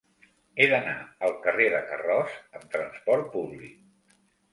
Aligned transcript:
He 0.61 0.65
d'anar 0.69 0.93
al 1.27 1.35
carrer 1.43 1.67
de 1.73 1.81
Carroç 1.91 2.39
amb 2.61 2.65
trasport 2.77 3.29
públic. 3.37 3.77